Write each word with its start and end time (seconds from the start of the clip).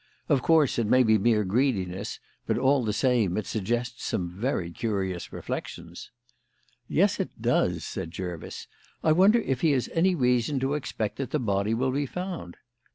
Of 0.29 0.41
course, 0.41 0.79
it 0.79 0.87
may 0.87 1.03
be 1.03 1.19
mere 1.19 1.43
greediness, 1.43 2.19
but 2.47 2.57
all 2.57 2.83
the 2.83 2.91
same, 2.91 3.37
it 3.37 3.45
suggests 3.45 4.03
some 4.03 4.31
very 4.31 4.71
curious 4.71 5.31
reflections." 5.31 6.09
"Yes, 6.87 7.19
it 7.19 7.39
does," 7.39 7.83
said 7.83 8.09
Jervis. 8.09 8.65
"I 9.03 9.11
wonder 9.11 9.37
if 9.41 9.61
he 9.61 9.73
has 9.73 9.89
any 9.93 10.15
reason 10.15 10.59
to 10.61 10.73
expect 10.73 11.17
that 11.17 11.29
the 11.29 11.39
body 11.39 11.75
will 11.75 11.91
be 11.91 12.07
found? 12.07 12.57